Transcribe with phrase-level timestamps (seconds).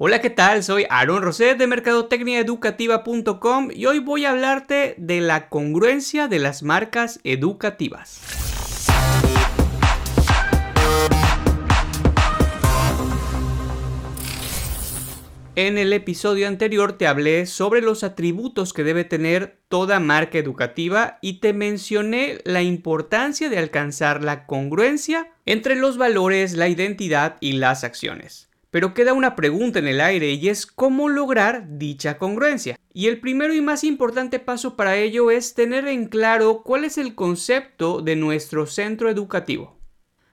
[0.00, 0.62] Hola, ¿qué tal?
[0.62, 6.62] Soy Aaron Roset de mercadotecniaeducativa.com y hoy voy a hablarte de la congruencia de las
[6.62, 8.20] marcas educativas.
[15.56, 21.18] En el episodio anterior te hablé sobre los atributos que debe tener toda marca educativa
[21.22, 27.54] y te mencioné la importancia de alcanzar la congruencia entre los valores, la identidad y
[27.54, 28.47] las acciones.
[28.70, 32.78] Pero queda una pregunta en el aire y es cómo lograr dicha congruencia.
[32.92, 36.98] Y el primero y más importante paso para ello es tener en claro cuál es
[36.98, 39.78] el concepto de nuestro centro educativo.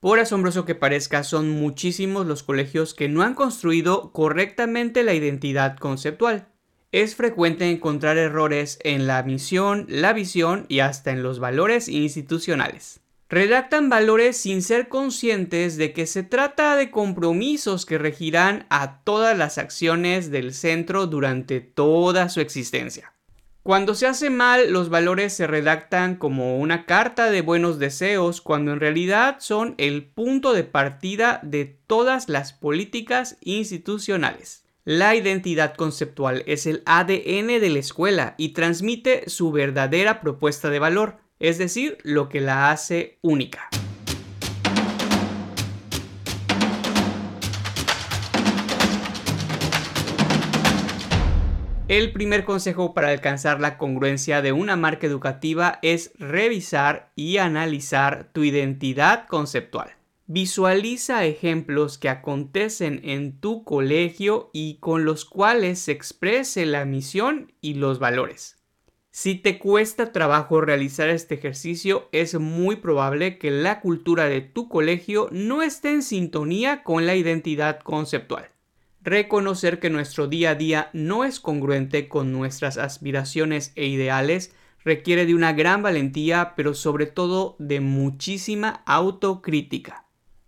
[0.00, 5.76] Por asombroso que parezca, son muchísimos los colegios que no han construido correctamente la identidad
[5.76, 6.48] conceptual.
[6.92, 13.00] Es frecuente encontrar errores en la misión, la visión y hasta en los valores institucionales
[13.28, 19.36] redactan valores sin ser conscientes de que se trata de compromisos que regirán a todas
[19.36, 23.12] las acciones del centro durante toda su existencia.
[23.64, 28.72] Cuando se hace mal, los valores se redactan como una carta de buenos deseos, cuando
[28.72, 34.64] en realidad son el punto de partida de todas las políticas institucionales.
[34.84, 40.78] La identidad conceptual es el ADN de la escuela y transmite su verdadera propuesta de
[40.78, 43.68] valor es decir, lo que la hace única.
[51.88, 58.28] El primer consejo para alcanzar la congruencia de una marca educativa es revisar y analizar
[58.32, 59.94] tu identidad conceptual.
[60.26, 67.52] Visualiza ejemplos que acontecen en tu colegio y con los cuales se exprese la misión
[67.60, 68.55] y los valores.
[69.18, 74.68] Si te cuesta trabajo realizar este ejercicio, es muy probable que la cultura de tu
[74.68, 78.50] colegio no esté en sintonía con la identidad conceptual.
[79.00, 84.54] Reconocer que nuestro día a día no es congruente con nuestras aspiraciones e ideales
[84.84, 90.04] requiere de una gran valentía, pero sobre todo de muchísima autocrítica.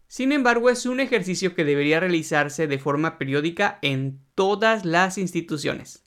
[0.08, 6.04] Sin embargo, es un ejercicio que debería realizarse de forma periódica en todas las instituciones.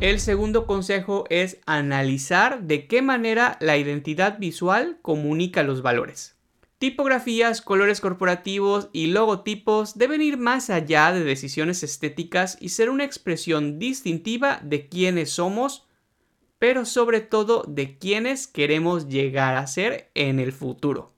[0.00, 6.36] El segundo consejo es analizar de qué manera la identidad visual comunica los valores.
[6.78, 13.04] Tipografías, colores corporativos y logotipos deben ir más allá de decisiones estéticas y ser una
[13.04, 15.86] expresión distintiva de quiénes somos,
[16.58, 21.12] pero sobre todo de quiénes queremos llegar a ser en el futuro.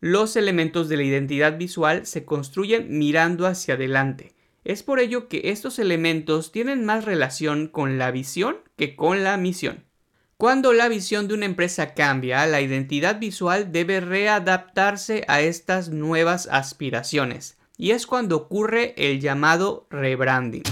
[0.00, 4.34] Los elementos de la identidad visual se construyen mirando hacia adelante
[4.64, 9.36] es por ello que estos elementos tienen más relación con la visión que con la
[9.36, 9.84] misión.
[10.36, 16.48] Cuando la visión de una empresa cambia, la identidad visual debe readaptarse a estas nuevas
[16.50, 20.64] aspiraciones, y es cuando ocurre el llamado rebranding.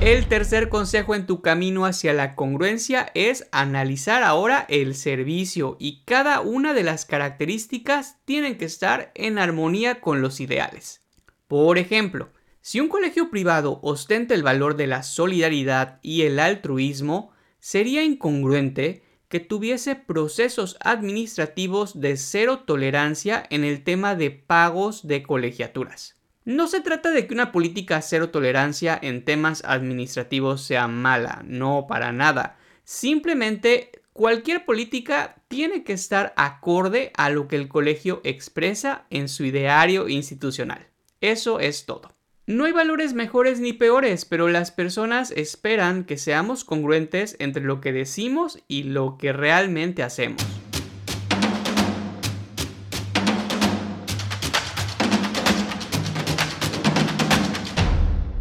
[0.00, 6.04] El tercer consejo en tu camino hacia la congruencia es analizar ahora el servicio y
[6.06, 11.04] cada una de las características tienen que estar en armonía con los ideales.
[11.48, 12.30] Por ejemplo,
[12.62, 19.04] si un colegio privado ostenta el valor de la solidaridad y el altruismo, sería incongruente
[19.28, 26.19] que tuviese procesos administrativos de cero tolerancia en el tema de pagos de colegiaturas.
[26.44, 31.86] No se trata de que una política cero tolerancia en temas administrativos sea mala, no
[31.86, 32.56] para nada.
[32.84, 39.44] Simplemente cualquier política tiene que estar acorde a lo que el colegio expresa en su
[39.44, 40.88] ideario institucional.
[41.20, 42.16] Eso es todo.
[42.46, 47.80] No hay valores mejores ni peores, pero las personas esperan que seamos congruentes entre lo
[47.80, 50.59] que decimos y lo que realmente hacemos.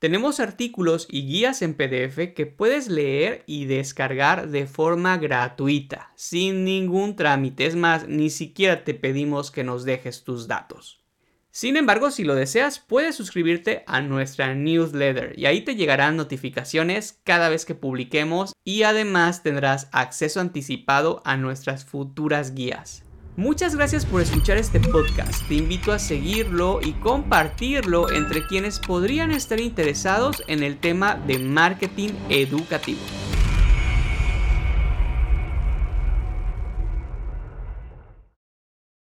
[0.00, 6.64] Tenemos artículos y guías en PDF que puedes leer y descargar de forma gratuita, sin
[6.64, 7.66] ningún trámite.
[7.66, 11.04] Es más, ni siquiera te pedimos que nos dejes tus datos.
[11.50, 17.20] Sin embargo, si lo deseas, puedes suscribirte a nuestra newsletter y ahí te llegarán notificaciones
[17.22, 23.02] cada vez que publiquemos y además tendrás acceso anticipado a nuestras futuras guías.
[23.40, 25.48] Muchas gracias por escuchar este podcast.
[25.48, 31.38] Te invito a seguirlo y compartirlo entre quienes podrían estar interesados en el tema de
[31.38, 33.00] marketing educativo.